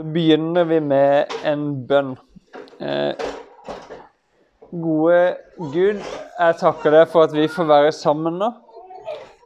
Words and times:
så 0.00 0.04
begynner 0.04 0.64
vi 0.64 0.78
med 0.80 1.32
en 1.44 1.64
bønn. 1.84 2.14
Eh, 2.80 3.12
gode 4.72 5.18
Gud, 5.74 5.98
jeg 6.38 6.56
takker 6.56 6.94
deg 6.94 7.10
for 7.12 7.28
at 7.28 7.34
vi 7.36 7.44
får 7.52 7.66
være 7.68 7.90
sammen 7.92 8.38
nå. 8.40 8.48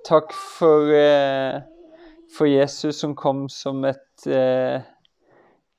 Takk 0.06 0.30
for, 0.30 0.92
eh, 0.94 1.58
for 2.36 2.46
Jesus 2.46 3.00
som 3.02 3.16
kom 3.18 3.48
som 3.50 3.82
et 3.88 4.28
eh, 4.30 4.86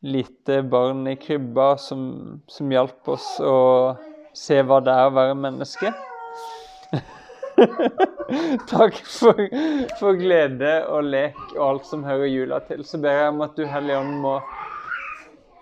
lite 0.04 0.60
barn 0.68 1.08
i 1.08 1.16
krybba, 1.16 1.78
som, 1.80 2.42
som 2.52 2.76
hjalp 2.76 3.16
oss 3.16 3.30
å 3.40 3.56
se 4.36 4.60
hva 4.60 4.82
det 4.84 4.92
er 4.92 5.08
å 5.08 5.16
være 5.22 5.40
menneske. 5.40 5.94
Takk 8.76 9.00
for, 9.08 9.40
for, 10.02 10.20
glede 10.20 10.76
og 10.92 11.08
lek 11.08 11.40
og 11.56 11.66
alt 11.70 11.88
som 11.88 12.04
hører 12.04 12.28
jula 12.28 12.60
til. 12.68 12.84
Så 12.84 13.00
ber 13.00 13.22
jeg 13.22 13.32
om 13.32 13.44
at 13.48 13.56
du, 13.56 13.64
Hellige 13.72 14.04
Ånd, 14.04 14.20
må 14.20 14.40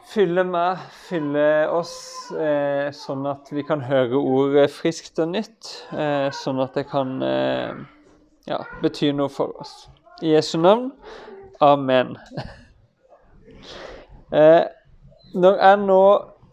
fylle 0.10 0.44
meg, 0.48 0.82
fylle 1.08 1.46
oss, 1.74 1.96
eh, 2.36 2.90
sånn 2.96 3.26
at 3.30 3.50
vi 3.54 3.64
kan 3.68 3.84
høre 3.86 4.20
ordet 4.20 4.68
friskt 4.74 5.20
og 5.24 5.32
nytt. 5.34 5.72
Eh, 5.96 6.30
sånn 6.36 6.62
at 6.64 6.76
det 6.78 6.86
kan 6.92 7.16
eh, 7.24 7.74
ja, 8.50 8.60
bety 8.84 9.12
noe 9.16 9.32
for 9.32 9.56
oss. 9.64 9.88
I 10.24 10.36
Jesu 10.36 10.58
navn. 10.62 10.92
Amen. 11.64 12.18
Eh, 14.34 14.64
når 15.38 15.60
jeg 15.62 15.78
nå 15.84 15.98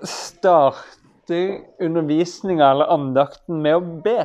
starter 0.05 1.63
undervisninga 1.81 2.67
eller 2.75 2.91
andakten 2.93 3.63
med 3.65 3.79
å 3.79 3.95
be 4.05 4.19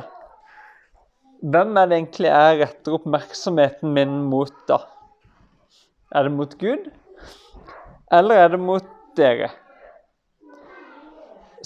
hvem 1.40 1.76
er 1.76 1.88
det 1.88 1.96
egentlig 1.98 2.28
jeg 2.28 2.58
retter 2.60 2.96
oppmerksomheten 2.96 3.92
min 3.96 4.14
mot 4.30 4.52
da? 4.68 4.78
Er 6.12 6.26
det 6.28 6.32
mot 6.36 6.52
Gud, 6.60 6.90
eller 8.12 8.44
er 8.44 8.52
det 8.54 8.60
mot 8.60 8.92
dere? 9.16 9.48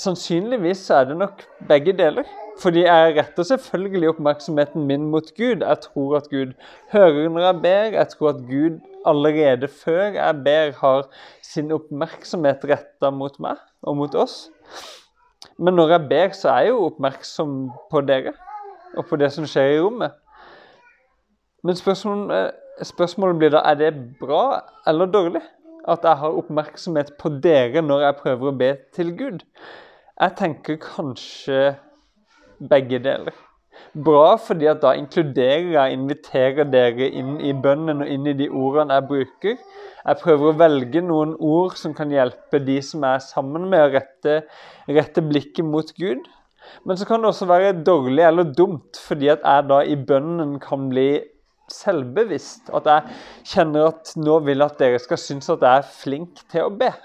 Sannsynligvis 0.01 0.87
er 0.91 1.11
det 1.11 1.16
nok 1.21 1.43
begge 1.69 1.93
deler. 1.97 2.29
Fordi 2.61 2.83
jeg 2.85 3.15
retter 3.16 3.43
selvfølgelig 3.43 4.09
oppmerksomheten 4.09 4.85
min 4.87 5.07
mot 5.11 5.29
Gud. 5.37 5.63
Jeg 5.65 5.77
tror 5.80 6.16
at 6.16 6.29
Gud 6.30 6.52
hører 6.93 7.29
når 7.29 7.41
jeg 7.41 7.61
ber. 7.63 7.97
Jeg 7.97 8.09
tror 8.09 8.29
at 8.29 8.41
Gud 8.49 8.80
allerede 9.07 9.69
før 9.69 10.02
jeg 10.02 10.41
ber, 10.45 10.73
har 10.80 11.07
sin 11.43 11.73
oppmerksomhet 11.73 12.65
retta 12.69 13.11
mot 13.11 13.39
meg 13.41 13.57
og 13.83 13.96
mot 13.96 14.15
oss. 14.15 14.51
Men 15.59 15.74
når 15.74 15.95
jeg 15.95 16.09
ber, 16.09 16.35
så 16.37 16.49
er 16.49 16.59
jeg 16.61 16.74
jo 16.74 16.85
oppmerksom 16.91 17.55
på 17.91 18.01
dere 18.01 18.35
og 18.96 19.07
på 19.07 19.17
det 19.17 19.30
som 19.33 19.46
skjer 19.49 19.77
i 19.77 19.80
rommet. 19.80 20.13
Men 21.65 21.77
spørsmålet, 21.77 22.52
spørsmålet 22.83 23.39
blir 23.39 23.52
da 23.55 23.65
er 23.73 23.80
det 23.80 23.95
bra 24.21 24.61
eller 24.89 25.07
dårlig 25.07 25.43
at 25.89 26.05
jeg 26.05 26.21
har 26.23 26.41
oppmerksomhet 26.41 27.15
på 27.21 27.33
dere 27.43 27.83
når 27.85 28.07
jeg 28.07 28.19
prøver 28.23 28.51
å 28.51 28.57
be 28.63 28.73
til 28.97 29.15
Gud. 29.19 29.45
Jeg 30.21 30.37
tenker 30.37 30.81
kanskje 30.83 31.61
begge 32.71 33.01
deler. 33.03 33.37
Bra 33.95 34.35
fordi 34.39 34.69
at 34.71 34.83
da 34.83 34.93
inkluderer 34.99 35.71
jeg, 35.73 35.95
inviterer 35.97 36.69
dere 36.69 37.09
inn 37.09 37.39
i 37.43 37.55
bønnen 37.57 38.05
og 38.05 38.11
inn 38.13 38.29
i 38.29 38.37
de 38.37 38.51
ordene 38.51 38.99
jeg 38.99 39.09
bruker. 39.09 39.57
Jeg 40.01 40.21
prøver 40.21 40.51
å 40.51 40.59
velge 40.61 41.03
noen 41.05 41.33
ord 41.37 41.79
som 41.81 41.95
kan 41.97 42.13
hjelpe 42.13 42.61
de 42.65 42.77
som 42.85 43.05
er 43.09 43.23
sammen 43.25 43.67
med, 43.73 43.83
å 43.83 43.95
rette, 43.97 44.43
rette 44.89 45.25
blikket 45.25 45.67
mot 45.67 45.91
Gud. 45.97 46.29
Men 46.85 47.01
så 47.01 47.07
kan 47.09 47.23
det 47.23 47.33
også 47.33 47.49
være 47.51 47.73
dårlig 47.85 48.25
eller 48.25 48.53
dumt, 48.57 49.01
fordi 49.01 49.31
at 49.33 49.43
jeg 49.45 49.69
da 49.73 49.81
i 49.83 49.97
bønnen 49.97 50.59
kan 50.63 50.89
bli 50.93 51.09
selvbevisst. 51.74 52.71
At 52.76 52.88
jeg 52.90 53.21
kjenner 53.52 53.90
at 53.93 54.15
nå 54.18 54.40
vil 54.46 54.66
at 54.66 54.79
dere 54.80 55.01
skal 55.02 55.21
synes 55.21 55.51
at 55.52 55.63
jeg 55.66 55.82
er 55.82 55.95
flink 56.02 56.45
til 56.52 56.68
å 56.68 56.74
be. 56.82 56.93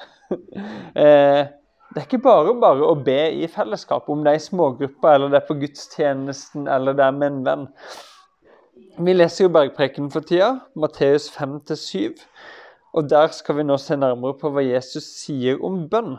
Eh, 0.95 1.45
det 1.93 2.01
er 2.01 2.05
ikke 2.07 2.17
bare 2.25 2.53
bare 2.57 2.87
å 2.89 2.95
be 2.97 3.19
i 3.37 3.45
fellesskap, 3.51 4.07
om 4.09 4.23
det 4.25 4.31
er 4.31 4.39
i 4.39 4.41
smågrupper, 4.41 5.13
eller 5.13 5.29
det 5.29 5.37
er 5.37 5.45
på 5.45 5.57
gudstjenesten, 5.61 6.65
eller 6.71 6.97
det 6.97 7.05
er 7.05 7.13
med 7.13 7.27
en 7.29 7.43
venn. 7.45 7.67
Vi 9.05 9.13
leser 9.13 9.45
jo 9.45 9.51
Bergprekenen 9.53 10.09
for 10.11 10.25
tida, 10.25 10.49
Matteus 10.75 11.29
5-7. 11.35 12.17
Og 12.95 13.09
der 13.11 13.29
skal 13.35 13.59
vi 13.59 13.67
nå 13.67 13.77
se 13.79 13.95
nærmere 13.99 14.37
på 14.39 14.49
hva 14.55 14.63
Jesus 14.65 15.07
sier 15.19 15.61
om 15.63 15.83
bønn. 15.91 16.17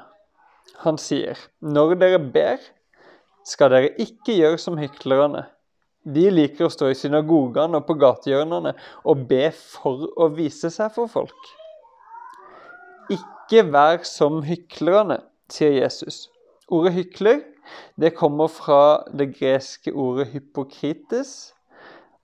Han 0.85 1.01
sier, 1.01 1.41
når 1.65 1.97
dere 2.01 2.21
ber, 2.21 2.63
skal 3.49 3.73
dere 3.73 3.93
ikke 4.03 4.37
gjøre 4.37 4.61
som 4.61 4.77
hyklerne. 4.81 5.47
De 6.07 6.29
liker 6.31 6.69
å 6.69 6.71
stå 6.71 6.93
i 6.93 6.99
synagogene 6.99 7.81
og 7.81 7.87
på 7.89 7.97
gatehjørnene 7.99 8.77
og 9.11 9.25
be 9.31 9.49
for 9.59 10.07
å 10.15 10.31
vise 10.37 10.71
seg 10.71 10.93
for 10.95 11.11
folk. 11.11 11.51
Ikke 13.11 13.65
vær 13.67 14.05
som 14.07 14.41
hyklerne, 14.47 15.19
sier 15.51 15.75
Jesus. 15.81 16.27
Ordet 16.71 16.95
hykler 16.95 17.43
det 17.99 18.15
kommer 18.15 18.51
fra 18.51 19.03
det 19.11 19.33
greske 19.39 19.93
ordet 19.93 20.29
hypokrites. 20.35 21.53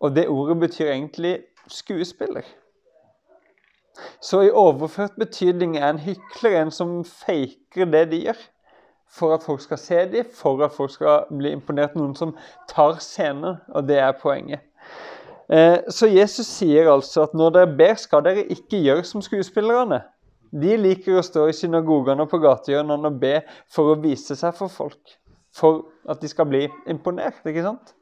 Og 0.03 0.15
det 0.17 0.29
ordet 0.29 0.59
betyr 0.61 0.91
egentlig 0.91 1.37
skuespiller. 1.71 2.47
Så 4.23 4.41
i 4.47 4.51
overført 4.51 5.19
betydning 5.19 5.77
er 5.77 5.93
en 5.93 6.03
hykler 6.03 6.63
en 6.63 6.71
som 6.75 7.03
faker 7.07 7.91
det 7.91 8.09
de 8.11 8.25
gjør 8.27 8.41
for 9.13 9.35
at 9.37 9.45
folk 9.45 9.61
skal 9.61 9.81
se 9.81 10.05
dem, 10.13 10.29
for 10.35 10.63
at 10.65 10.73
folk 10.73 10.93
skal 10.95 11.27
bli 11.31 11.53
imponert. 11.53 11.97
Noen 11.99 12.15
som 12.17 12.35
tar 12.71 12.97
scenen, 13.05 13.59
og 13.73 13.89
det 13.89 13.99
er 14.01 14.17
poenget. 14.21 14.65
Eh, 15.53 15.79
så 15.93 16.09
Jesus 16.09 16.49
sier 16.49 16.89
altså 16.89 17.27
at 17.27 17.35
når 17.37 17.57
dere 17.57 17.77
ber, 17.77 17.97
skal 18.01 18.25
dere 18.25 18.47
ikke 18.49 18.81
gjøre 18.81 19.05
som 19.05 19.25
skuespillerne. 19.25 20.01
De 20.53 20.77
liker 20.77 21.17
å 21.17 21.25
stå 21.25 21.47
i 21.49 21.57
synagogene 21.57 22.25
og 22.25 22.31
på 22.33 22.41
gatehjørnene 22.41 23.09
og 23.09 23.19
be 23.21 23.39
for 23.73 23.93
å 23.93 23.99
vise 24.01 24.37
seg 24.37 24.57
for 24.57 24.73
folk. 24.73 25.17
For 25.53 25.85
at 26.09 26.21
de 26.25 26.31
skal 26.33 26.49
bli 26.49 26.67
imponert, 26.89 27.41
ikke 27.49 27.65
sant? 27.65 27.93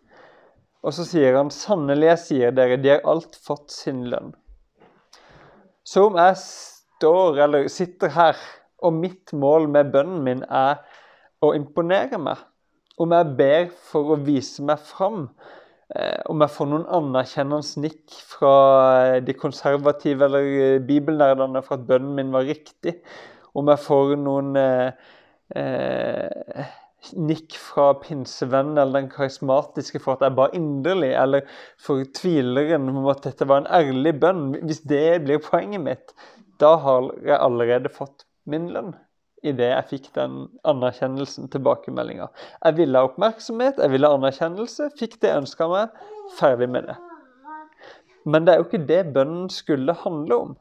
Og 0.87 0.95
så 0.97 1.05
sier 1.05 1.37
han 1.37 1.51
sannelig, 1.53 2.07
jeg 2.07 2.23
sier 2.25 2.55
dere, 2.57 2.79
de 2.81 2.95
har 2.95 3.05
alt 3.11 3.37
fått 3.39 3.75
sin 3.75 4.07
lønn. 4.11 4.33
Så 5.85 6.07
om 6.07 6.19
jeg 6.19 6.39
står 6.41 7.43
eller 7.47 7.69
sitter 7.73 8.15
her, 8.15 8.39
og 8.81 8.97
mitt 8.97 9.35
mål 9.37 9.69
med 9.69 9.91
bønnen 9.93 10.23
min 10.25 10.43
er 10.47 10.81
å 11.45 11.55
imponere 11.57 12.21
meg. 12.21 12.41
Om 13.01 13.15
jeg 13.17 13.35
ber 13.39 13.71
for 13.91 14.13
å 14.13 14.21
vise 14.21 14.65
meg 14.67 14.83
fram. 14.85 15.25
Eh, 15.91 16.21
om 16.31 16.43
jeg 16.45 16.55
får 16.55 16.69
noen 16.71 16.85
anerkjennende 16.99 17.83
nikk 17.87 18.19
fra 18.31 18.53
de 19.25 19.35
konservative 19.35 20.29
eller 20.29 20.51
eh, 20.51 20.77
bibelnerdene 20.87 21.65
for 21.67 21.79
at 21.79 21.89
bønnen 21.89 22.13
min 22.19 22.35
var 22.35 22.47
riktig. 22.47 23.01
Om 23.57 23.73
jeg 23.73 23.83
får 23.87 24.15
noen 24.21 24.53
eh, 24.61 25.09
eh, 25.59 26.71
nikk 27.17 27.57
fra 27.59 27.89
pinsevennen 28.05 28.79
eller 28.79 29.01
den 29.01 29.11
karismatiske 29.11 30.03
for 30.05 30.19
at 30.19 30.29
jeg 30.29 30.37
ba 30.37 30.51
inderlig, 30.55 31.15
eller 31.17 31.49
for 31.81 32.05
tvileren 32.21 32.93
om 32.93 33.09
at 33.11 33.25
dette 33.27 33.49
var 33.49 33.65
en 33.65 33.73
ærlig 33.81 34.19
bønn. 34.21 34.51
Hvis 34.61 34.85
det 34.87 35.23
blir 35.25 35.43
poenget 35.43 35.83
mitt, 35.89 36.19
da 36.61 36.77
har 36.85 37.09
jeg 37.25 37.41
allerede 37.41 37.91
fått 37.97 38.29
min 38.45 38.69
lønn 38.77 38.93
idet 39.47 39.71
jeg 39.71 39.87
fikk 39.91 40.09
den 40.17 40.49
anerkjennelsen, 40.69 41.49
tilbakemeldinga. 41.53 42.29
Jeg 42.65 42.77
ville 42.77 42.99
ha 42.99 43.09
oppmerksomhet, 43.09 43.81
jeg 43.81 43.93
ville 43.93 44.09
ha 44.09 44.19
anerkjennelse, 44.19 44.91
fikk 44.99 45.19
det 45.21 45.33
jeg 45.33 45.45
ønska 45.45 45.69
meg, 45.71 46.03
ferdig 46.39 46.69
med 46.71 46.91
det. 46.91 46.97
Men 48.25 48.45
det 48.45 48.53
er 48.53 48.61
jo 48.61 48.67
ikke 48.69 48.85
det 48.89 49.01
bønnen 49.15 49.49
skulle 49.53 49.97
handle 50.03 50.41
om. 50.45 50.57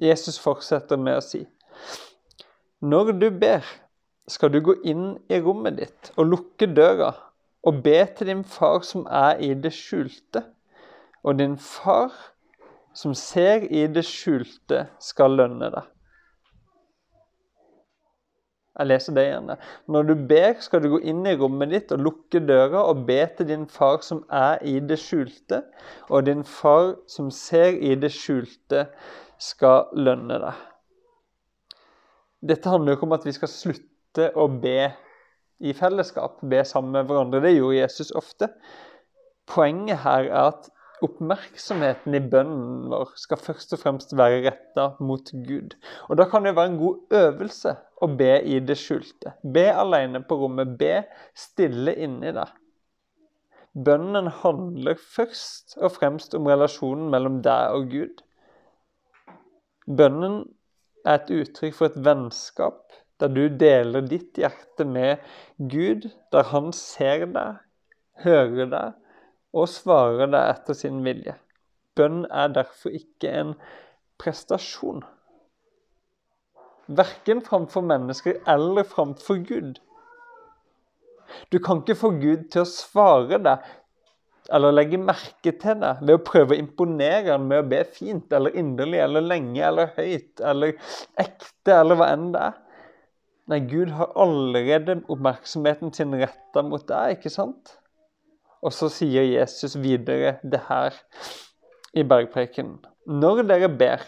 Jesus 0.00 0.40
fortsetter 0.42 0.98
med 1.00 1.20
å 1.20 1.24
si 1.24 1.44
Når 2.82 3.14
du 3.20 3.28
ber, 3.30 3.64
skal 4.28 4.50
du 4.52 4.60
gå 4.64 4.74
inn 4.88 5.14
i 5.32 5.38
rommet 5.40 5.78
ditt 5.78 6.10
og 6.16 6.28
lukke 6.32 6.66
døra 6.66 7.12
og 7.64 7.80
be 7.84 7.98
til 8.16 8.28
din 8.28 8.44
far 8.44 8.82
som 8.84 9.06
er 9.08 9.40
i 9.40 9.52
det 9.56 9.72
skjulte. 9.72 10.44
Og 11.24 11.38
din 11.38 11.56
far 11.60 12.12
som 12.94 13.14
ser 13.16 13.64
i 13.72 13.86
det 13.90 14.04
skjulte, 14.06 14.86
skal 15.00 15.36
lønne 15.40 15.70
deg. 15.72 15.93
Jeg 18.74 18.90
leser 18.90 19.14
det 19.14 19.24
igjen. 19.28 19.52
Når 19.86 20.06
du 20.08 20.14
ber, 20.28 20.56
skal 20.64 20.82
du 20.82 20.88
gå 20.96 20.98
inn 21.06 21.22
i 21.30 21.36
rommet 21.38 21.70
ditt 21.70 21.92
og 21.94 22.02
lukke 22.02 22.42
døra 22.42 22.82
og 22.90 23.04
be 23.06 23.20
til 23.38 23.46
din 23.52 23.68
far 23.70 24.00
som 24.02 24.24
er 24.34 24.58
i 24.66 24.80
det 24.82 24.98
skjulte, 24.98 25.62
og 26.10 26.26
din 26.26 26.42
far 26.48 26.96
som 27.10 27.30
ser 27.30 27.78
i 27.78 27.94
det 27.94 28.10
skjulte, 28.14 28.88
skal 29.38 29.90
lønne 29.94 30.40
deg. 30.42 30.64
Dette 32.50 32.70
handler 32.70 32.92
jo 32.92 32.98
ikke 32.98 33.08
om 33.08 33.16
at 33.16 33.26
vi 33.26 33.34
skal 33.36 33.50
slutte 33.50 34.30
å 34.38 34.48
be 34.50 34.90
i 35.64 35.72
fellesskap, 35.76 36.42
be 36.42 36.64
sammen 36.66 36.94
med 36.96 37.08
hverandre. 37.08 37.42
Det 37.44 37.54
gjorde 37.54 37.78
Jesus 37.78 38.10
ofte. 38.18 38.50
Poenget 39.50 40.02
her 40.02 40.26
er 40.26 40.50
at 40.50 40.68
oppmerksomheten 41.04 42.16
i 42.16 42.22
bønnen 42.32 42.88
vår 42.92 43.12
skal 43.20 43.40
først 43.40 43.74
og 43.76 43.80
fremst 43.82 44.14
være 44.16 44.42
retta 44.46 44.90
mot 45.04 45.30
Gud. 45.46 45.76
Og 46.08 46.18
Da 46.18 46.26
kan 46.30 46.44
det 46.44 46.56
være 46.56 46.72
en 46.72 46.80
god 46.80 47.16
øvelse 47.20 47.76
å 48.02 48.08
be 48.18 48.32
i 48.42 48.60
det 48.60 48.76
skjulte. 48.80 49.34
Be 49.42 49.68
alene 49.72 50.22
på 50.24 50.38
rommet. 50.40 50.76
Be 50.78 51.04
stille 51.36 51.94
inni 52.06 52.32
deg. 52.36 52.52
Bønnen 53.74 54.30
handler 54.42 54.98
først 55.00 55.76
og 55.82 55.96
fremst 55.96 56.34
om 56.38 56.46
relasjonen 56.46 57.08
mellom 57.10 57.40
deg 57.42 57.74
og 57.74 57.88
Gud. 57.90 58.22
Bønnen 59.84 60.44
er 61.04 61.18
et 61.18 61.32
uttrykk 61.34 61.74
for 61.76 61.90
et 61.90 62.04
vennskap 62.06 62.84
der 63.22 63.30
du 63.30 63.44
deler 63.60 64.02
ditt 64.06 64.38
hjerte 64.38 64.86
med 64.86 65.22
Gud, 65.58 66.08
der 66.34 66.48
han 66.50 66.72
ser 66.74 67.26
deg, 67.30 67.60
hører 68.24 68.70
deg 68.70 69.03
og 69.54 69.70
svarer 69.70 70.30
deg 70.30 70.50
etter 70.56 70.78
sin 70.78 71.02
vilje. 71.06 71.36
Bønn 71.94 72.24
er 72.26 72.50
derfor 72.56 72.94
ikke 72.94 73.30
en 73.30 73.54
prestasjon. 74.18 75.04
Verken 76.86 77.40
framfor 77.44 77.84
mennesker 77.86 78.42
eller 78.50 78.84
framfor 78.88 79.40
Gud. 79.46 79.78
Du 81.52 81.58
kan 81.62 81.80
ikke 81.80 81.96
få 81.96 82.10
Gud 82.20 82.50
til 82.52 82.64
å 82.64 82.68
svare 82.68 83.38
deg 83.42 83.70
eller 84.52 84.74
legge 84.76 84.98
merke 85.00 85.54
til 85.56 85.78
deg 85.80 86.02
ved 86.02 86.18
å 86.18 86.24
prøve 86.26 86.52
å 86.52 86.60
imponere 86.60 87.30
ham 87.30 87.46
med 87.48 87.62
å 87.62 87.68
be 87.70 87.80
fint 87.88 88.32
eller 88.36 88.56
inderlig 88.60 89.00
eller 89.00 89.24
lenge 89.24 89.62
eller 89.64 89.94
høyt 89.96 90.42
eller 90.44 90.74
ekte 91.20 91.78
eller 91.78 92.00
hva 92.00 92.10
enn 92.12 92.28
det 92.34 92.42
er. 92.50 92.60
Nei, 93.52 93.60
Gud 93.68 93.90
har 93.92 94.12
allerede 94.20 95.02
oppmerksomheten 95.12 95.92
sin 95.92 96.14
retta 96.16 96.62
mot 96.64 96.84
deg, 96.88 97.18
ikke 97.18 97.32
sant? 97.32 97.74
Og 98.64 98.72
så 98.72 98.88
sier 98.92 99.26
Jesus 99.28 99.76
videre 99.76 100.38
det 100.42 100.62
her 100.70 100.96
i 101.94 102.04
bergprekenen. 102.08 102.80
Når 103.04 103.44
dere 103.50 103.68
ber, 103.68 104.04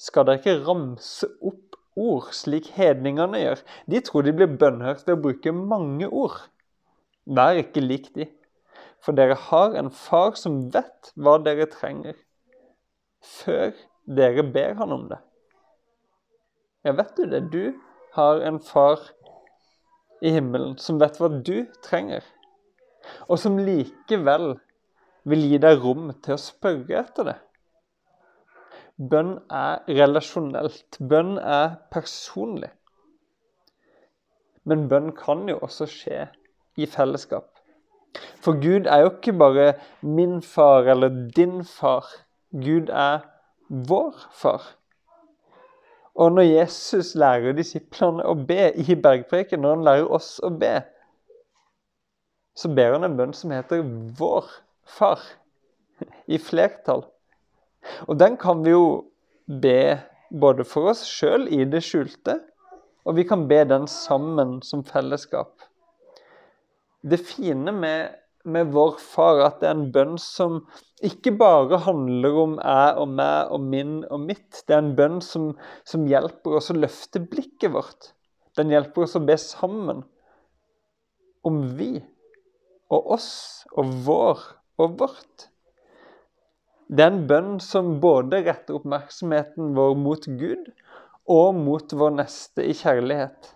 skal 0.00 0.26
dere 0.28 0.40
ikke 0.40 0.60
ramse 0.64 1.28
opp 1.44 1.76
ord 1.96 2.30
slik 2.36 2.70
hedningene 2.76 3.40
gjør. 3.40 3.62
De 3.88 4.00
tror 4.04 4.26
de 4.26 4.34
blir 4.36 4.56
bønnhørt 4.60 5.04
ved 5.06 5.16
å 5.16 5.22
bruke 5.28 5.52
mange 5.56 6.08
ord. 6.08 6.38
Vær 7.26 7.58
ikke 7.60 7.82
lik 7.82 8.12
de, 8.14 8.28
for 9.02 9.16
dere 9.16 9.36
har 9.48 9.76
en 9.80 9.90
far 9.90 10.36
som 10.38 10.66
vet 10.74 11.12
hva 11.16 11.36
dere 11.42 11.66
trenger, 11.72 12.14
før 13.24 13.72
dere 14.06 14.44
ber 14.54 14.76
han 14.78 14.94
om 14.94 15.08
det. 15.10 15.18
Ja, 16.86 16.94
vet 16.94 17.16
du 17.18 17.24
det? 17.26 17.42
Du 17.50 17.74
har 18.14 18.44
en 18.46 18.60
far 18.62 19.00
i 20.22 20.30
himmelen 20.36 20.76
som 20.78 21.00
vet 21.02 21.18
hva 21.18 21.32
du 21.34 21.66
trenger, 21.84 22.22
og 23.28 23.40
som 23.40 23.58
likevel 23.58 24.54
vil 25.26 25.44
gi 25.50 25.60
deg 25.62 25.82
rom 25.82 26.10
til 26.22 26.36
å 26.36 26.40
spørre 26.40 27.00
etter 27.02 27.30
det. 27.30 27.36
Bønn 28.96 29.34
er 29.52 29.82
relasjonelt. 29.90 30.98
Bønn 31.00 31.36
er 31.38 31.76
personlig. 31.92 32.70
Men 34.64 34.86
bønn 34.90 35.12
kan 35.18 35.44
jo 35.50 35.58
også 35.62 35.86
skje 35.90 36.24
i 36.80 36.88
fellesskap. 36.90 37.50
For 38.40 38.56
Gud 38.62 38.88
er 38.88 39.04
jo 39.04 39.12
ikke 39.12 39.36
bare 39.36 39.66
min 40.00 40.40
far 40.42 40.88
eller 40.88 41.12
din 41.36 41.60
far. 41.64 42.08
Gud 42.52 42.88
er 42.88 43.26
vår 43.68 44.26
far. 44.32 44.64
Og 46.16 46.32
når 46.32 46.48
Jesus 46.48 47.12
lærer 47.14 47.52
disiplene 47.52 48.24
å 48.24 48.32
be 48.48 48.70
i 48.80 48.96
bergpreken, 48.96 49.60
når 49.60 49.74
han 49.74 49.84
lærer 49.84 50.12
oss 50.16 50.38
å 50.40 50.48
be, 50.48 50.78
så 52.56 52.70
ber 52.72 52.96
han 52.96 53.04
en 53.06 53.16
bønn 53.18 53.34
som 53.36 53.52
heter 53.52 53.84
'Vår 54.18 54.48
Far', 54.86 55.24
i 56.34 56.38
flertall. 56.38 57.04
Og 58.08 58.18
den 58.18 58.36
kan 58.36 58.64
vi 58.64 58.70
jo 58.70 59.06
be 59.46 60.00
både 60.30 60.64
for 60.64 60.90
oss 60.90 61.04
sjøl 61.06 61.46
i 61.52 61.64
det 61.64 61.82
skjulte, 61.84 62.40
og 63.06 63.16
vi 63.16 63.24
kan 63.24 63.46
be 63.48 63.62
den 63.64 63.86
sammen 63.86 64.62
som 64.62 64.84
fellesskap. 64.84 65.62
Det 67.02 67.20
fine 67.22 67.72
med 67.72 68.16
med 68.46 68.70
vår 68.72 68.98
far 69.02 69.40
at 69.42 69.60
det 69.60 69.68
er 69.68 69.74
en 69.74 69.88
bønn 69.94 70.18
som 70.22 70.60
ikke 71.04 71.32
bare 71.38 71.80
handler 71.84 72.36
om 72.42 72.52
jeg 72.60 72.98
og 73.02 73.14
meg 73.18 73.54
og 73.54 73.64
min 73.72 73.96
og 74.04 74.22
mitt. 74.22 74.62
Det 74.66 74.76
er 74.76 74.84
en 74.84 74.92
bønn 74.98 75.18
som, 75.24 75.50
som 75.88 76.06
hjelper 76.08 76.58
oss 76.60 76.70
å 76.72 76.78
løfte 76.78 77.22
blikket 77.26 77.74
vårt. 77.74 78.12
Den 78.56 78.70
hjelper 78.72 79.06
oss 79.06 79.16
å 79.18 79.24
be 79.26 79.36
sammen 79.40 80.04
om 81.46 81.58
vi 81.78 81.98
og 82.92 83.12
oss 83.16 83.30
og 83.74 83.92
vår 84.06 84.42
og 84.82 84.98
vårt. 85.00 85.48
Det 86.86 87.02
er 87.02 87.10
en 87.10 87.26
bønn 87.26 87.56
som 87.62 87.96
både 88.02 88.44
retter 88.46 88.78
oppmerksomheten 88.78 89.74
vår 89.74 89.96
mot 89.98 90.28
Gud 90.38 90.70
og 91.26 91.56
mot 91.58 91.94
vår 91.98 92.14
neste 92.20 92.62
i 92.62 92.74
kjærlighet. 92.78 93.52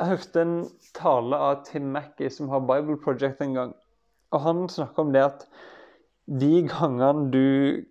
Jeg 0.00 0.08
hørte 0.14 0.42
en 0.42 0.54
tale 0.96 1.36
av 1.36 1.64
Tim 1.68 1.90
Mackey, 1.92 2.28
som 2.32 2.48
har 2.52 2.64
Bible 2.64 2.96
Project 3.04 3.40
en 3.44 3.56
gang. 3.56 3.72
Og 4.32 4.44
han 4.44 4.62
snakker 4.72 5.04
om 5.04 5.12
det 5.12 5.24
at 5.26 5.46
de 6.40 6.62
gangene 6.68 7.28
du 7.32 7.84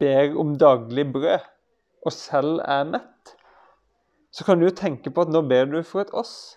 ber 0.00 0.36
om 0.40 0.54
daglig 0.56 1.04
brød, 1.12 1.48
og 2.06 2.14
selv 2.14 2.62
er 2.64 2.88
mett, 2.88 3.34
så 4.32 4.46
kan 4.46 4.60
du 4.60 4.70
tenke 4.70 5.12
på 5.12 5.24
at 5.24 5.32
nå 5.32 5.42
ber 5.48 5.68
du 5.68 5.82
for 5.84 6.04
et 6.04 6.12
oss. 6.16 6.56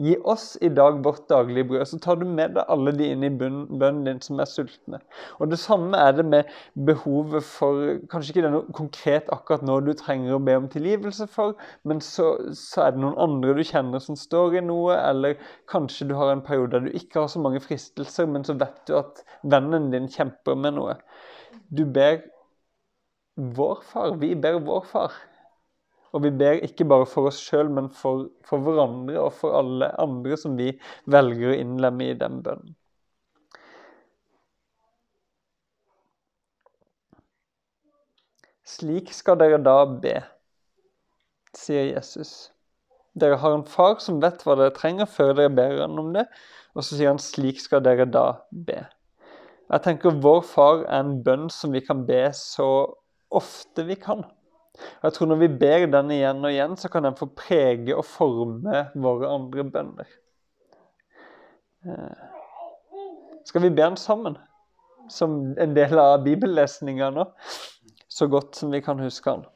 Gi 0.00 0.16
oss 0.24 0.56
i 0.60 0.70
dag 0.72 1.00
vårt 1.04 1.28
daglige 1.28 1.66
brød. 1.68 1.84
Så 1.90 1.98
tar 2.02 2.16
du 2.20 2.24
med 2.28 2.54
deg 2.56 2.70
alle 2.72 2.94
de 2.96 3.08
inn 3.12 3.26
i 3.26 3.30
bønnen 3.30 4.04
din 4.06 4.20
som 4.24 4.40
er 4.40 4.48
sultne. 4.48 5.00
Og 5.38 5.50
Det 5.52 5.58
samme 5.60 5.98
er 5.98 6.12
det 6.16 6.24
med 6.24 6.52
behovet 6.86 7.44
for 7.44 7.98
Kanskje 8.12 8.32
ikke 8.32 8.44
det 8.44 8.48
er 8.50 8.54
noe 8.56 8.76
konkret 8.76 9.30
akkurat 9.34 9.64
nå 9.66 9.78
du 9.84 9.92
trenger 9.98 10.36
å 10.36 10.42
be 10.42 10.56
om 10.56 10.68
tilgivelse 10.72 11.26
for, 11.30 11.54
men 11.88 12.00
så, 12.04 12.28
så 12.56 12.86
er 12.86 12.94
det 12.94 13.02
noen 13.02 13.18
andre 13.20 13.56
du 13.56 13.62
kjenner 13.66 14.02
som 14.02 14.16
står 14.18 14.58
i 14.58 14.64
noe, 14.64 14.96
eller 14.96 15.40
kanskje 15.70 16.08
du 16.10 16.14
har 16.18 16.32
en 16.32 16.44
periode 16.44 16.76
der 16.76 16.86
du 16.86 16.98
ikke 16.98 17.22
har 17.22 17.32
så 17.32 17.42
mange 17.42 17.62
fristelser, 17.64 18.28
men 18.30 18.46
så 18.48 18.56
vet 18.60 18.82
du 18.88 18.96
at 19.00 19.24
vennen 19.42 19.90
din 19.92 20.08
kjemper 20.12 20.58
med 20.58 20.78
noe. 20.78 20.96
Du 21.68 21.84
ber 21.84 22.22
vår 23.36 23.82
far. 23.92 24.16
Vi 24.20 24.34
ber 24.34 24.60
vår 24.60 24.88
far. 24.88 25.12
Og 26.12 26.24
vi 26.26 26.30
ber 26.42 26.60
ikke 26.66 26.84
bare 26.88 27.06
for 27.08 27.30
oss 27.30 27.40
sjøl, 27.40 27.70
men 27.72 27.88
for, 27.96 28.26
for, 28.44 28.60
hverandre 28.64 29.16
og 29.20 29.32
for 29.38 29.56
alle 29.56 29.88
andre 30.00 30.36
som 30.36 30.58
vi 30.58 30.68
velger 31.10 31.52
å 31.52 31.56
innlemme 31.56 32.10
i 32.10 32.16
den 32.20 32.42
bønnen. 32.44 32.76
Slik 38.72 39.10
skal 39.12 39.36
dere 39.40 39.58
da 39.60 39.82
be, 39.84 40.18
sier 41.56 41.90
Jesus. 41.90 42.52
Dere 43.18 43.36
har 43.40 43.56
en 43.56 43.66
far 43.68 43.98
som 44.00 44.20
vet 44.22 44.40
hva 44.46 44.56
dere 44.56 44.72
trenger 44.76 45.08
før 45.10 45.34
dere 45.36 45.52
ber 45.52 45.80
han 45.82 46.00
om 46.00 46.12
det. 46.14 46.24
Og 46.72 46.84
så 46.84 46.96
sier 46.96 47.12
han 47.12 47.20
slik 47.20 47.60
skal 47.60 47.82
dere 47.84 48.06
da 48.08 48.26
be. 48.50 48.80
Jeg 49.72 49.84
tenker 49.84 50.20
Vår 50.24 50.40
far 50.44 50.86
er 50.86 51.02
en 51.02 51.18
bønn 51.24 51.50
som 51.52 51.72
vi 51.76 51.82
kan 51.84 52.06
be 52.08 52.24
så 52.36 52.68
ofte 53.32 53.84
vi 53.88 53.96
kan. 54.00 54.24
Og 55.00 55.08
jeg 55.08 55.12
tror 55.16 55.30
Når 55.32 55.40
vi 55.42 55.48
ber 55.48 55.86
den 55.86 56.10
igjen 56.10 56.44
og 56.44 56.50
igjen, 56.50 56.76
så 56.76 56.88
kan 56.88 57.04
den 57.04 57.16
få 57.18 57.26
prege 57.26 57.96
og 57.96 58.04
forme 58.04 58.86
våre 58.94 59.30
andre 59.30 59.64
bønner. 59.64 60.08
Eh, 61.86 62.28
skal 63.44 63.62
vi 63.62 63.70
be 63.70 63.82
den 63.82 63.96
sammen, 63.96 64.36
som 65.10 65.54
en 65.58 65.74
del 65.74 65.98
av 65.98 66.22
bibellesninga 66.24 67.10
nå? 67.10 67.26
Så 68.08 68.28
godt 68.30 68.56
som 68.56 68.70
vi 68.70 68.80
kan 68.84 69.00
huske 69.00 69.30
den. 69.30 69.46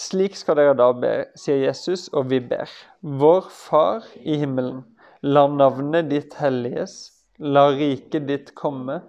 Slik 0.00 0.36
skal 0.36 0.56
dere 0.56 0.74
da 0.76 0.90
be, 0.96 1.12
sier 1.36 1.64
Jesus, 1.66 2.08
og 2.16 2.30
vi 2.30 2.40
ber. 2.40 2.70
Vår 3.00 3.48
Far 3.52 4.06
i 4.20 4.38
himmelen. 4.40 4.84
La 5.22 5.46
navnet 5.48 6.08
ditt 6.08 6.36
helliges. 6.40 7.12
La 7.38 7.66
riket 7.74 8.28
ditt 8.28 8.54
komme. 8.56 9.00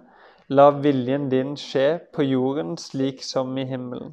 La 0.52 0.70
viljen 0.84 1.30
din 1.32 1.54
skje 1.56 1.86
på 2.12 2.26
jorden 2.26 2.76
slik 2.80 3.22
som 3.24 3.56
i 3.56 3.64
himmelen. 3.68 4.12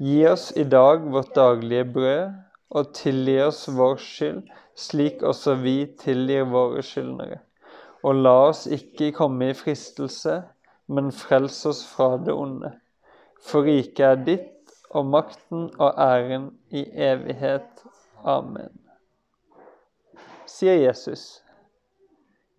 Gi 0.00 0.26
oss 0.28 0.52
i 0.56 0.64
dag 0.64 1.04
vårt 1.12 1.34
daglige 1.34 1.84
brød, 1.84 2.32
og 2.72 2.94
tilgi 2.96 3.36
oss 3.44 3.66
vår 3.68 3.98
skyld, 4.00 4.42
slik 4.78 5.22
også 5.22 5.58
vi 5.60 5.76
tilgir 6.00 6.46
våre 6.48 6.82
skyldnere. 6.86 7.42
Og 8.02 8.22
la 8.24 8.36
oss 8.48 8.64
ikke 8.66 9.12
komme 9.14 9.50
i 9.50 9.56
fristelse, 9.56 10.40
men 10.88 11.12
frels 11.12 11.60
oss 11.68 11.82
fra 11.86 12.16
det 12.16 12.32
onde. 12.34 12.72
For 13.44 13.68
riket 13.68 14.06
er 14.06 14.24
ditt, 14.26 14.48
og 14.92 15.06
makten 15.08 15.68
og 15.80 15.94
æren 16.00 16.50
i 16.70 16.84
evighet. 16.84 17.84
Amen. 18.24 18.72
Sier 20.46 20.76
Jesus, 20.76 21.42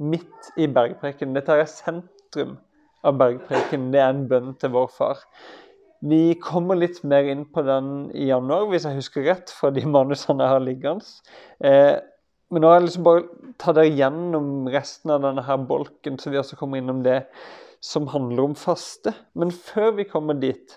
midt 0.01 0.53
i 0.57 0.67
bergpreken. 0.67 1.35
Dette 1.35 1.59
er 1.61 1.69
sentrum 1.69 2.57
av 3.05 3.19
bergpreken. 3.19 3.91
Det 3.93 4.01
er 4.01 4.15
en 4.15 4.25
bønn 4.29 4.55
til 4.59 4.73
vår 4.73 4.89
far. 4.95 5.21
Vi 6.03 6.35
kommer 6.43 6.75
litt 6.75 6.99
mer 7.07 7.29
inn 7.31 7.45
på 7.47 7.63
den 7.63 8.09
i 8.11 8.27
januar, 8.27 8.65
hvis 8.71 8.87
jeg 8.87 8.99
husker 8.99 9.27
rett, 9.29 9.51
fra 9.55 9.71
de 9.71 9.85
manusene 9.87 10.43
jeg 10.43 10.51
har 10.51 10.63
liggende. 10.63 11.05
Eh, 11.63 11.95
men 12.51 12.61
nå 12.61 12.69
har 12.69 12.81
jeg 12.81 12.87
liksom 12.89 13.05
bare 13.07 13.53
tatt 13.61 13.77
dere 13.79 13.93
gjennom 13.95 14.49
resten 14.73 15.13
av 15.15 15.23
denne 15.23 15.45
her 15.47 15.61
bolken, 15.69 16.19
så 16.19 16.33
vi 16.33 16.41
også 16.41 16.59
kommer 16.59 16.81
innom 16.81 16.99
det 17.05 17.21
som 17.83 18.09
handler 18.11 18.49
om 18.49 18.57
faste. 18.59 19.15
Men 19.39 19.53
før 19.55 19.95
vi 19.97 20.07
kommer 20.09 20.37
dit, 20.39 20.75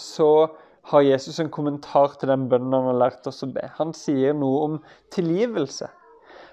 så 0.00 0.48
har 0.88 1.04
Jesus 1.04 1.38
en 1.42 1.52
kommentar 1.52 2.16
til 2.16 2.32
den 2.32 2.48
bønnen 2.48 2.72
han 2.72 2.88
har 2.90 3.00
lært 3.04 3.28
oss 3.28 3.44
å 3.44 3.50
be. 3.52 3.66
Han 3.76 3.92
sier 3.96 4.36
noe 4.36 4.64
om 4.64 4.76
tilgivelse. 5.14 5.90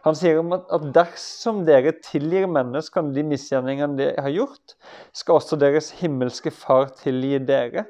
Han 0.06 0.18
sier 0.18 0.38
om 0.38 0.54
at, 0.54 0.70
dersom 0.94 1.64
dere 1.66 1.96
tilgir 2.06 2.46
menneskene 2.52 3.14
de 3.16 3.24
misgjerningene 3.26 3.98
de 3.98 4.10
har 4.22 4.34
gjort, 4.34 4.76
skal 5.18 5.40
også 5.40 5.58
deres 5.58 5.90
himmelske 6.00 6.54
Far 6.54 6.92
tilgi 7.00 7.40
dere. 7.42 7.88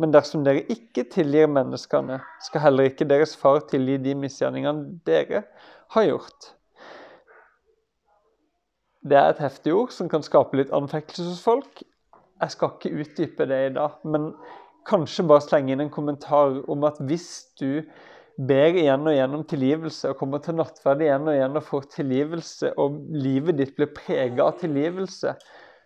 Men 0.00 0.12
dersom 0.14 0.44
dere 0.46 0.64
ikke 0.72 1.04
tilgir 1.12 1.48
menneskene, 1.50 2.18
skal 2.46 2.64
heller 2.66 2.90
ikke 2.90 3.06
deres 3.08 3.34
far 3.38 3.62
tilgi 3.70 3.98
de 4.02 4.14
misgjerningene 4.18 4.98
dere 5.06 5.44
har 5.94 6.08
gjort. 6.08 6.50
Det 9.02 9.18
er 9.18 9.32
et 9.32 9.42
heftig 9.42 9.74
ord 9.74 9.94
som 9.94 10.10
kan 10.10 10.22
skape 10.22 10.58
litt 10.58 10.74
anfektelse 10.74 11.26
hos 11.26 11.42
folk. 11.42 11.82
Jeg 12.42 12.54
skal 12.54 12.74
ikke 12.76 13.02
utdype 13.02 13.46
det 13.50 13.60
i 13.68 13.74
dag, 13.74 13.98
men 14.06 14.30
kanskje 14.86 15.26
bare 15.26 15.42
slenge 15.44 15.74
inn 15.74 15.82
en 15.84 15.94
kommentar 15.94 16.60
om 16.70 16.86
at 16.86 16.98
hvis 17.06 17.28
du 17.58 17.82
ber 18.36 18.78
igjen 18.78 19.04
og 19.06 19.12
igjen 19.12 19.34
om 19.36 19.44
tilgivelse 19.48 20.12
og 20.12 20.18
kommer 20.20 20.40
til 20.42 20.56
nattverd 20.56 21.02
igjen 21.04 21.28
og 21.28 21.36
igjen 21.36 21.58
og 21.58 21.66
får 21.66 21.88
tilgivelse, 21.96 22.72
og 22.80 22.96
livet 23.12 23.58
ditt 23.58 23.74
blir 23.76 23.92
prega 23.96 24.46
av 24.46 24.58
tilgivelse, 24.62 25.34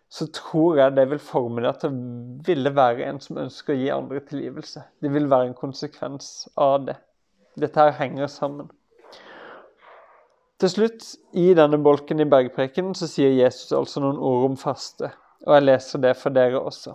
så 0.06 0.26
tror 0.34 0.78
jeg 0.78 0.94
det 0.94 1.08
vil 1.10 1.22
forme 1.22 1.64
deg 1.64 1.80
til 1.82 1.90
å 1.90 2.00
ville 2.46 2.72
være 2.74 3.08
en 3.08 3.20
som 3.22 3.40
ønsker 3.42 3.74
å 3.74 3.78
gi 3.80 3.88
andre 3.90 4.22
tilgivelse. 4.28 4.84
Det 5.02 5.10
vil 5.12 5.26
være 5.30 5.50
en 5.50 5.58
konsekvens 5.58 6.46
av 6.54 6.86
det. 6.86 6.98
Dette 7.58 7.80
her 7.80 7.96
henger 7.98 8.30
sammen. 8.30 8.68
Til 10.62 10.72
slutt, 10.72 11.08
i 11.36 11.50
denne 11.56 11.80
bolken 11.82 12.22
i 12.22 12.28
bergprekenen, 12.30 12.94
så 12.96 13.08
sier 13.10 13.34
Jesus 13.34 13.74
altså 13.76 14.00
noen 14.04 14.20
ord 14.22 14.52
om 14.52 14.60
faste. 14.60 15.10
Og 15.44 15.58
jeg 15.58 15.66
leser 15.66 16.04
det 16.06 16.14
for 16.20 16.32
dere 16.32 16.62
også 16.62 16.94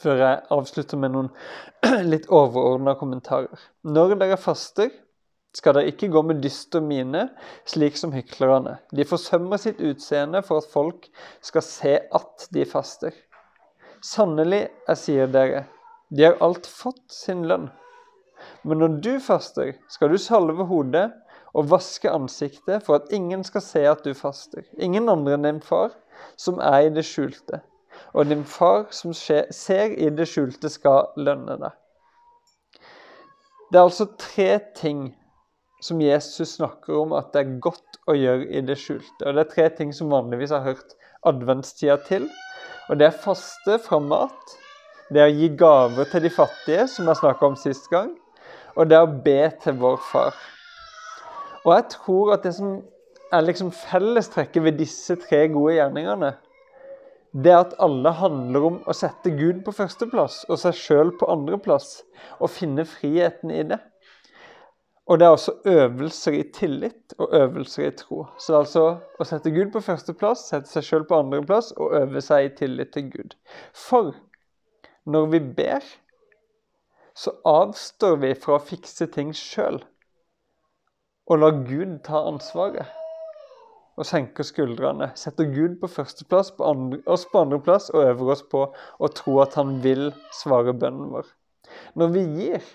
før 0.00 0.20
jeg 0.20 0.40
avslutter 0.54 1.00
med 1.00 1.14
noen 1.14 1.30
litt 2.12 2.28
overordna 2.32 2.96
kommentarer. 2.98 3.60
Når 3.84 4.16
dere 4.20 4.38
faster, 4.40 4.90
skal 5.56 5.74
dere 5.74 5.90
ikke 5.90 6.10
gå 6.12 6.22
med 6.26 6.42
dyster 6.44 6.82
mine, 6.84 7.26
slik 7.68 7.98
som 7.98 8.14
hyklerne. 8.14 8.76
De 8.94 9.06
forsømmer 9.08 9.58
sitt 9.60 9.80
utseende 9.82 10.44
for 10.46 10.62
at 10.62 10.70
folk 10.70 11.08
skal 11.44 11.66
se 11.66 11.96
at 12.06 12.46
de 12.54 12.66
faster. 12.68 13.16
Sannelig, 14.04 14.68
jeg 14.88 15.00
sier 15.00 15.32
dere, 15.32 15.64
de 16.10 16.28
har 16.28 16.38
alt 16.44 16.68
fått 16.70 17.02
sin 17.12 17.42
lønn. 17.50 17.68
Men 18.64 18.80
når 18.80 19.00
du 19.04 19.10
faster, 19.22 19.74
skal 19.92 20.12
du 20.12 20.18
salve 20.22 20.64
hodet 20.70 21.10
og 21.50 21.68
vaske 21.72 22.08
ansiktet 22.08 22.86
for 22.86 23.00
at 23.00 23.10
ingen 23.14 23.42
skal 23.44 23.64
se 23.64 23.82
at 23.90 24.06
du 24.06 24.14
faster. 24.16 24.64
Ingen 24.78 25.10
andre 25.12 25.36
enn 25.36 25.48
din 25.48 25.60
far, 25.64 25.92
som 26.40 26.62
er 26.62 26.86
i 26.86 26.94
det 26.94 27.04
skjulte 27.08 27.60
og 28.12 28.26
din 28.26 28.44
far 28.44 28.88
som 28.94 29.14
ser 29.14 29.94
i 29.94 30.10
det 30.10 30.26
skjulte, 30.28 30.70
skal 30.72 31.10
lønne 31.16 31.56
deg. 31.60 31.76
Det 33.70 33.78
er 33.78 33.86
altså 33.86 34.08
tre 34.18 34.50
ting 34.74 35.10
som 35.80 36.00
Jesus 36.02 36.56
snakker 36.56 36.96
om 36.98 37.14
at 37.16 37.30
det 37.32 37.44
er 37.44 37.60
godt 37.62 38.00
å 38.10 38.16
gjøre 38.18 38.48
i 38.50 38.62
det 38.66 38.76
skjulte. 38.80 39.22
Og 39.24 39.36
det 39.36 39.44
er 39.44 39.52
tre 39.54 39.68
ting 39.78 39.92
som 39.96 40.10
vanligvis 40.12 40.52
har 40.54 40.66
hørt 40.66 40.96
adventstida 41.26 41.96
til. 42.08 42.26
Og 42.90 42.98
det 42.98 43.06
er 43.06 43.22
faste 43.22 43.78
fra 43.84 44.00
mat, 44.02 44.56
det 45.10 45.22
er 45.22 45.30
å 45.30 45.38
gi 45.38 45.48
gaver 45.58 46.10
til 46.10 46.24
de 46.26 46.30
fattige, 46.34 46.86
som 46.90 47.08
jeg 47.08 47.20
snakka 47.20 47.46
om 47.46 47.56
sist 47.58 47.86
gang, 47.90 48.12
og 48.76 48.90
det 48.90 48.98
er 48.98 49.06
å 49.06 49.20
be 49.24 49.40
til 49.62 49.78
vår 49.78 49.98
far. 50.10 50.34
Og 51.64 51.74
jeg 51.74 51.86
tror 51.94 52.34
at 52.34 52.46
det 52.46 52.54
som 52.56 52.80
er 53.30 53.46
liksom 53.46 53.70
fellestrekket 53.74 54.64
ved 54.64 54.78
disse 54.80 55.14
tre 55.22 55.44
gode 55.52 55.76
gjerningene, 55.76 56.32
det 57.32 57.52
at 57.54 57.76
alle 57.78 58.10
handler 58.18 58.66
om 58.66 58.78
å 58.90 58.94
sette 58.96 59.30
Gud 59.36 59.62
på 59.66 59.74
førsteplass 59.74 60.42
og 60.48 60.58
seg 60.58 60.74
sjøl 60.78 61.12
på 61.18 61.28
andreplass, 61.30 62.00
og 62.42 62.50
finne 62.50 62.86
friheten 62.88 63.52
i 63.54 63.62
det. 63.70 63.78
Og 65.10 65.18
det 65.18 65.26
er 65.26 65.34
også 65.34 65.54
øvelser 65.66 66.36
i 66.38 66.42
tillit 66.54 67.14
og 67.18 67.32
øvelser 67.34 67.88
i 67.88 67.94
tro. 67.98 68.24
Så 68.38 68.52
det 68.52 68.56
er 68.56 68.64
altså 68.64 68.84
å 69.18 69.26
sette 69.26 69.50
Gud 69.54 69.72
på 69.74 69.82
førsteplass, 69.82 70.44
sette 70.50 70.70
seg 70.70 70.86
sjøl 70.86 71.06
på 71.06 71.18
andreplass 71.18 71.72
og 71.78 71.96
øve 71.98 72.22
seg 72.22 72.46
i 72.46 72.52
tillit 72.60 72.92
til 72.94 73.08
Gud. 73.10 73.34
For 73.74 74.12
når 75.10 75.32
vi 75.32 75.42
ber, 75.58 75.86
så 77.14 77.34
avstår 77.46 78.20
vi 78.22 78.34
fra 78.38 78.58
å 78.58 78.62
fikse 78.62 79.10
ting 79.10 79.34
sjøl 79.34 79.80
og 81.30 81.38
la 81.38 81.50
Gud 81.54 82.00
ta 82.06 82.24
ansvaret 82.26 82.99
og 83.98 84.06
senker 84.06 84.46
skuldrene. 84.46 85.10
Setter 85.18 85.48
Gud 85.50 85.78
på 85.80 85.90
førsteplass, 85.90 86.52
på 86.56 86.66
andre, 86.66 87.00
oss 87.10 87.26
på 87.30 87.42
andreplass 87.42 87.90
og 87.94 88.04
øver 88.04 88.34
oss 88.36 88.44
på 88.50 88.66
å 88.70 89.12
tro 89.14 89.40
at 89.44 89.56
han 89.58 89.78
vil 89.84 90.10
svare 90.34 90.74
bønnen 90.76 91.10
vår. 91.14 91.32
Når 91.98 92.12
vi 92.14 92.26
gir, 92.38 92.68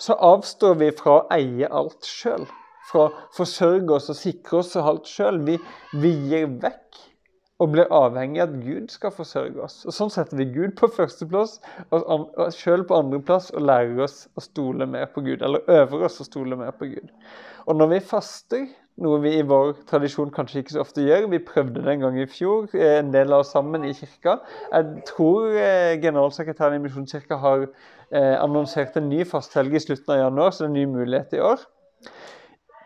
så 0.00 0.16
avstår 0.24 0.78
vi 0.80 0.92
fra 0.96 1.18
å 1.18 1.26
eie 1.36 1.68
alt 1.68 2.06
sjøl. 2.08 2.46
Fra 2.86 3.08
å 3.08 3.12
forsørge 3.34 3.96
oss 3.96 4.10
og 4.12 4.18
sikre 4.18 4.60
oss 4.62 4.76
og 4.78 4.90
alt 4.92 5.10
sjøl. 5.10 5.40
Vi, 5.46 5.56
vi 5.98 6.12
gir 6.30 6.46
vekk 6.62 7.00
og 7.62 7.72
blir 7.72 7.92
avhengig 7.94 8.42
av 8.42 8.50
at 8.52 8.64
Gud 8.64 8.92
skal 8.92 9.12
forsørge 9.16 9.62
oss. 9.64 9.78
Og 9.88 9.94
Sånn 9.96 10.12
setter 10.12 10.38
vi 10.38 10.48
Gud 10.52 10.74
på 10.78 10.90
førsteplass 10.92 11.56
og 11.96 12.26
sjøl 12.54 12.84
på 12.88 12.98
andreplass 12.98 13.48
og 13.54 13.64
lærer 13.64 14.02
oss 14.04 14.26
å 14.36 14.44
stole 14.44 14.88
mer 14.90 15.08
på 15.12 15.24
Gud. 15.24 15.42
Eller 15.42 15.64
øver 15.78 16.06
oss 16.08 16.20
å 16.20 16.28
stole 16.28 16.58
mer 16.60 16.76
på 16.76 16.90
Gud. 16.92 17.08
Og 17.66 17.80
når 17.80 17.94
vi 17.94 18.02
faster, 18.12 18.66
noe 19.02 19.20
vi 19.20 19.34
i 19.36 19.44
vår 19.44 19.74
tradisjon 19.88 20.30
kanskje 20.32 20.62
ikke 20.62 20.74
så 20.74 20.82
ofte 20.82 21.04
gjør. 21.04 21.28
Vi 21.32 21.42
prøvde 21.44 21.82
det 21.84 21.92
en 21.92 22.04
gang 22.06 22.18
i 22.20 22.28
fjor, 22.30 22.68
eh, 22.72 22.98
en 23.00 23.12
del 23.12 23.32
av 23.34 23.44
oss 23.44 23.52
sammen 23.52 23.84
i 23.84 23.92
kirka. 23.96 24.38
Jeg 24.72 25.04
tror 25.10 25.56
eh, 25.60 25.96
generalsekretæren 26.00 26.78
i 26.78 26.82
Misjonskirka 26.84 27.38
har 27.42 27.66
eh, 27.66 28.36
annonsert 28.40 28.96
en 28.96 29.10
ny 29.12 29.24
fasthelg 29.28 29.76
i 29.76 29.82
slutten 29.84 30.16
av 30.16 30.22
januar, 30.24 30.54
så 30.54 30.64
det 30.64 30.68
er 30.68 30.72
en 30.72 30.78
ny 30.80 30.86
mulighet 30.96 31.36
i 31.36 31.42
år. 31.44 31.64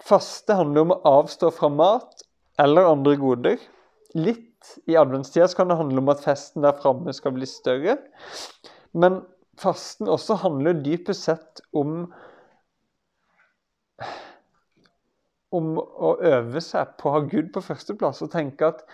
Faste 0.07 0.57
handler 0.59 0.87
om 0.87 0.95
å 0.97 1.03
avstå 1.21 1.53
fra 1.55 1.71
mat 1.71 2.25
eller 2.61 2.91
andre 2.91 3.15
goder. 3.21 3.61
Litt 4.19 4.75
i 4.91 4.97
adventstida 4.99 5.49
kan 5.57 5.71
det 5.71 5.79
handle 5.79 6.03
om 6.03 6.11
at 6.13 6.25
festen 6.25 6.67
der 6.67 6.75
framme 6.81 7.15
skal 7.17 7.37
bli 7.37 7.47
større. 7.49 7.97
Men 8.93 9.23
fasten 9.61 10.11
også 10.11 10.41
handler 10.43 10.83
dypest 10.83 11.29
sett 11.29 11.63
om 11.77 12.09
om 15.55 15.73
å 15.81 16.17
øve 16.23 16.63
seg 16.65 16.95
på 17.01 17.09
å 17.09 17.17
ha 17.17 17.23
Gud 17.31 17.51
på 17.55 17.63
førsteplass 17.65 18.23
og 18.25 18.31
tenke 18.35 18.69
at 18.71 18.85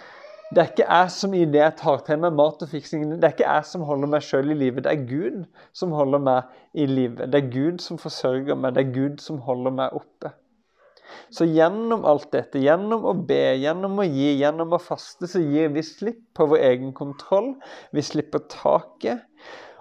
det 0.55 0.63
er 0.63 0.69
ikke 0.71 0.87
jeg 0.87 1.11
som 1.11 1.33
i 1.35 1.43
det 1.51 1.59
jeg 1.59 1.75
tar 1.81 2.03
til 2.07 2.21
meg 2.23 2.35
mat 2.39 2.61
og 2.63 2.71
fiksing, 2.71 3.07
det 3.11 3.27
er 3.27 3.35
ikke 3.35 3.49
jeg 3.49 3.67
som 3.67 3.83
holder 3.89 4.11
meg 4.13 4.23
sjøl 4.23 4.53
i 4.55 4.59
live. 4.61 4.83
Det 4.85 4.93
er 4.93 5.07
Gud 5.09 5.41
som 5.75 5.95
holder 5.97 6.23
meg 6.23 6.59
i 6.79 6.87
live. 6.87 7.27
Det 7.27 7.41
er 7.41 7.49
Gud 7.51 7.83
som 7.83 7.99
forsørger 7.99 8.55
meg. 8.55 8.77
Det 8.77 8.85
er 8.85 8.93
Gud 8.95 9.19
som 9.25 9.41
holder 9.43 9.75
meg 9.75 9.97
oppe. 9.99 10.31
Så 11.35 11.49
gjennom 11.51 12.07
alt 12.07 12.31
dette, 12.35 12.63
gjennom 12.63 13.09
å 13.11 13.15
be, 13.27 13.57
gjennom 13.59 13.99
å 13.99 14.07
gi, 14.07 14.37
gjennom 14.39 14.75
å 14.77 14.83
faste, 14.83 15.27
så 15.31 15.43
gir 15.43 15.73
vi 15.75 15.83
slipp 15.87 16.23
på 16.39 16.47
vår 16.53 16.63
egen 16.71 16.93
kontroll. 16.95 17.57
Vi 17.95 18.07
slipper 18.07 18.47
taket. 18.53 19.27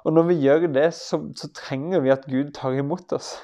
Og 0.06 0.18
når 0.18 0.30
vi 0.32 0.40
gjør 0.48 0.68
det, 0.74 0.90
så, 0.98 1.22
så 1.38 1.50
trenger 1.54 2.02
vi 2.06 2.14
at 2.14 2.26
Gud 2.30 2.56
tar 2.58 2.78
imot 2.78 3.14
oss. 3.18 3.36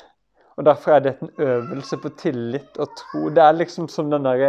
Og 0.61 0.65
Derfor 0.67 0.93
er 0.93 0.99
dette 1.01 1.25
en 1.25 1.41
øvelse 1.41 1.97
på 1.97 2.11
tillit 2.21 2.75
og 2.77 2.91
tro. 2.99 3.29
Det 3.33 3.41
er 3.41 3.55
liksom 3.57 3.87
som 3.89 4.11
den 4.11 4.27
der 4.27 4.43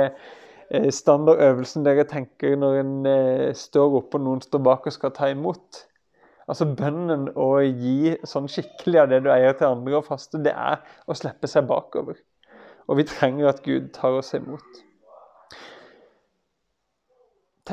eh, 0.69 0.91
standardøvelsen 0.93 1.87
dere 1.87 2.05
tenker 2.05 2.59
når 2.61 2.77
en 2.83 2.93
eh, 3.09 3.55
står 3.57 3.97
opp 4.03 4.19
og 4.19 4.27
noen 4.27 4.45
står 4.45 4.61
bak 4.67 4.91
og 4.91 4.93
skal 4.93 5.15
ta 5.17 5.31
imot. 5.33 5.87
Altså 6.53 6.69
Bønnen 6.69 7.31
å 7.33 7.49
gi 7.65 8.13
sånn 8.29 8.51
skikkelig 8.53 9.01
av 9.01 9.11
det 9.15 9.23
du 9.25 9.33
eier 9.33 9.57
til 9.57 9.71
andre 9.71 10.03
og 10.03 10.05
faste, 10.11 10.43
det 10.45 10.53
er 10.53 10.83
å 11.09 11.17
slippe 11.17 11.49
seg 11.49 11.65
bakover. 11.71 12.21
Og 12.93 13.01
vi 13.01 13.09
trenger 13.09 13.49
at 13.55 13.65
Gud 13.65 13.89
tar 13.97 14.21
oss 14.21 14.35
imot. 14.37 14.83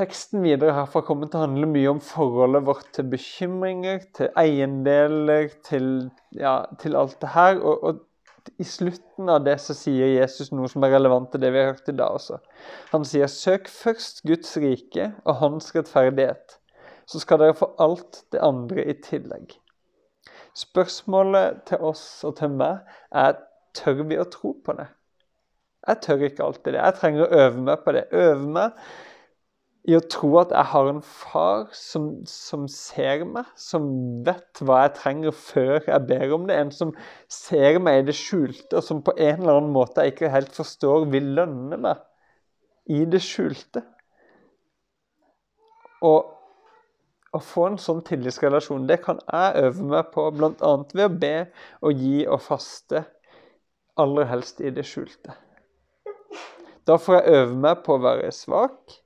Teksten 0.00 0.40
videre 0.46 0.72
herfra 0.72 1.02
kommer 1.04 1.28
til 1.28 1.42
å 1.42 1.48
handle 1.48 1.68
mye 1.68 1.92
om 1.92 2.00
forholdet 2.00 2.64
vårt 2.64 2.92
til 2.96 3.12
bekymringer, 3.12 4.06
til 4.16 4.30
eiendeler, 4.38 5.50
til, 5.66 6.06
ja, 6.32 6.62
til 6.80 6.96
alt 6.96 7.20
det 7.20 7.34
her. 7.34 7.58
Og, 7.58 7.82
og 7.84 8.06
i 8.60 8.64
slutten 8.64 9.28
av 9.28 9.42
det 9.44 9.56
så 9.62 9.74
sier 9.76 10.12
Jesus 10.14 10.50
noe 10.52 10.68
som 10.70 10.84
er 10.86 10.94
relevant 10.94 11.30
til 11.32 11.42
det 11.42 11.50
vi 11.54 11.60
har 11.62 11.72
hørt 11.72 11.90
i 11.90 11.96
dag 11.96 12.16
også. 12.16 12.38
Han 12.92 13.04
sier 13.08 13.30
søk 13.30 13.68
først 13.72 14.22
Guds 14.28 14.56
rike 14.62 15.10
og 15.24 15.40
hans 15.42 15.72
rettferdighet, 15.76 16.56
så 17.10 17.20
skal 17.22 17.42
dere 17.42 17.58
få 17.58 17.72
alt 17.82 18.22
det 18.32 18.42
andre 18.44 18.86
i 18.88 18.96
tillegg. 19.04 19.56
Spørsmålet 20.56 21.62
til 21.70 21.84
oss 21.90 22.04
og 22.26 22.36
til 22.40 22.56
meg 22.56 22.80
er 23.14 23.36
tør 23.76 24.02
vi 24.06 24.18
å 24.18 24.26
tro 24.30 24.54
på 24.64 24.74
det. 24.78 24.88
Jeg 25.88 26.02
tør 26.04 26.26
ikke 26.26 26.44
alltid 26.44 26.74
det. 26.74 26.80
Jeg 26.82 26.98
trenger 26.98 27.24
å 27.24 27.44
øve 27.44 27.62
meg 27.68 27.84
på 27.84 27.94
det. 27.96 28.02
Øve 28.12 28.50
meg 28.56 28.82
i 29.88 29.94
å 29.96 30.02
tro 30.12 30.28
at 30.42 30.50
jeg 30.52 30.68
har 30.72 30.88
en 30.90 31.00
far 31.04 31.62
som, 31.76 32.10
som, 32.28 32.66
ser 32.68 33.24
meg, 33.24 33.48
som 33.56 33.86
vet 34.26 34.60
hva 34.60 34.82
jeg 34.84 34.96
trenger 34.98 35.36
før 35.36 35.78
jeg 35.78 36.06
ber 36.10 36.34
om 36.36 36.44
det. 36.48 36.58
En 36.60 36.72
som 36.74 36.92
ser 37.32 37.80
meg 37.82 38.02
i 38.02 38.08
det 38.10 38.16
skjulte, 38.18 38.76
og 38.76 38.84
som 38.84 39.00
på 39.04 39.14
en 39.16 39.40
eller 39.40 39.56
annen 39.56 39.72
måte 39.72 40.04
jeg 40.04 40.14
ikke 40.14 40.34
helt 40.34 40.52
forstår 40.56 41.08
vil 41.14 41.32
lønne 41.38 41.80
meg 41.80 42.04
i 42.92 43.06
det 43.08 43.22
skjulte. 43.24 43.84
Og 46.04 46.36
å 47.30 47.40
få 47.44 47.68
en 47.70 47.80
sånn 47.80 48.00
tillitsrelasjon, 48.04 48.88
det 48.90 49.00
kan 49.04 49.20
jeg 49.30 49.66
øve 49.66 49.90
meg 49.92 50.08
på, 50.12 50.26
bl.a. 50.34 50.72
ved 50.92 51.04
å 51.06 51.12
be 51.22 51.36
og 51.86 52.00
gi 52.04 52.24
og 52.26 52.42
faste, 52.42 53.06
aller 54.00 54.28
helst 54.28 54.60
i 54.64 54.72
det 54.74 54.84
skjulte. 54.88 55.36
Da 56.88 56.96
får 56.98 57.20
jeg 57.20 57.38
øve 57.38 57.60
meg 57.62 57.84
på 57.86 57.96
å 57.96 58.02
være 58.02 58.32
svak 58.34 59.00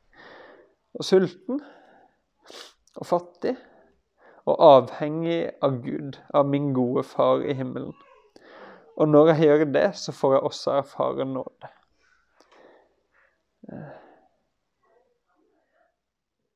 og 0.94 1.04
sulten 1.04 1.60
og 2.94 3.06
fattig 3.06 3.56
og 4.44 4.60
avhengig 4.60 5.38
av 5.64 5.78
Gud, 5.84 6.18
av 6.36 6.48
min 6.48 6.72
gode 6.76 7.02
far 7.08 7.42
i 7.42 7.54
himmelen. 7.56 7.94
Og 9.00 9.08
når 9.08 9.32
jeg 9.32 9.48
gjør 9.48 9.64
det, 9.74 9.88
så 9.98 10.12
får 10.12 10.34
jeg 10.34 10.42
også 10.50 10.74
erfare 10.78 11.24
nåde. 11.26 11.70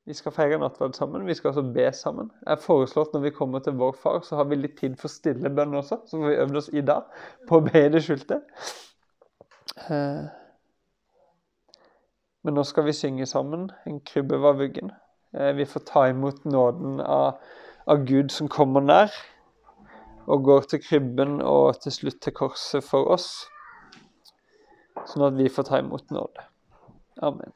Vi 0.09 0.14
skal 0.16 0.33
feire 0.33 0.59
nattverd 0.61 0.95
sammen, 0.97 1.26
vi 1.26 1.35
skal 1.37 1.50
også 1.50 1.64
be 1.75 1.88
sammen. 1.92 2.30
Jeg 2.47 2.62
foreslår 2.64 3.09
at 3.09 3.16
når 3.16 3.25
vi 3.26 3.35
kommer 3.37 3.64
til 3.64 3.76
vår 3.76 3.97
far, 4.02 4.21
så 4.25 4.37
har 4.37 4.49
vi 4.49 4.57
litt 4.57 4.78
tid 4.78 4.97
for 5.00 5.12
stille 5.12 5.50
bønn 5.52 5.75
også. 5.80 6.00
Så 6.07 6.16
får 6.16 6.28
vi 6.28 6.40
øvd 6.45 6.61
oss 6.62 6.71
i 6.73 6.85
dag 6.85 7.25
på 7.49 7.59
å 7.59 7.64
be 7.66 7.85
i 7.87 7.90
det 7.92 8.04
skjulte. 8.07 8.40
Men 12.49 12.57
nå 12.57 12.62
skal 12.64 12.87
vi 12.87 12.93
synge 12.97 13.26
sammen. 13.28 13.67
En 13.85 13.99
krybbe 14.00 14.38
var 14.40 14.55
vuggen. 14.57 14.88
Eh, 15.37 15.50
vi 15.52 15.67
får 15.69 15.81
ta 15.81 16.07
imot 16.09 16.45
nåden 16.45 17.00
av, 17.00 17.43
av 17.85 18.07
Gud 18.09 18.33
som 18.33 18.49
kommer 18.49 18.81
nær, 18.81 19.12
og 20.25 20.47
går 20.49 20.64
til 20.71 20.81
krybben 20.81 21.43
og 21.45 21.83
til 21.83 21.93
slutt 21.93 22.23
til 22.25 22.33
korset 22.33 22.88
for 22.88 23.12
oss, 23.12 23.28
sånn 25.12 25.28
at 25.28 25.37
vi 25.37 25.52
får 25.52 25.69
ta 25.69 25.85
imot 25.85 26.09
nåde. 26.09 26.49
Amen. 27.21 27.52